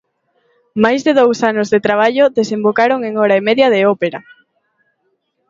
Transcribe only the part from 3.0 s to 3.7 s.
en hora e media